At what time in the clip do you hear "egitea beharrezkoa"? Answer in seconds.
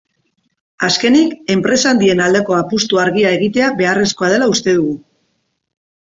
3.37-4.31